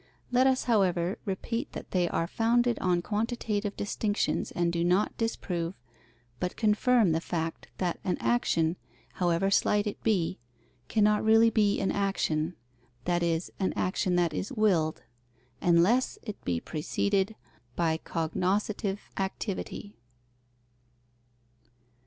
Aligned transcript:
Let 0.31 0.47
us, 0.47 0.63
however, 0.63 1.19
repeat 1.25 1.73
that 1.73 1.91
they 1.91 2.09
are 2.09 2.25
founded 2.25 2.79
on 2.79 3.03
quantitative 3.03 3.77
distinctions 3.77 4.49
and 4.49 4.73
do 4.73 4.83
not 4.83 5.15
disprove, 5.15 5.75
but 6.39 6.55
confirm 6.55 7.11
the 7.11 7.21
fact 7.21 7.67
that 7.77 7.99
an 8.03 8.17
action, 8.19 8.77
however 9.13 9.51
slight 9.51 9.85
it 9.85 10.01
be, 10.01 10.39
cannot 10.87 11.23
really 11.23 11.51
be 11.51 11.79
an 11.79 11.91
action, 11.91 12.55
that 13.05 13.21
is, 13.21 13.51
an 13.59 13.73
action 13.75 14.15
that 14.15 14.33
is 14.33 14.51
willed, 14.51 15.03
unless 15.61 16.17
it 16.23 16.43
be 16.43 16.59
preceded 16.59 17.35
by 17.75 17.97
cognoscitive 17.97 19.01
activity. 19.19 19.93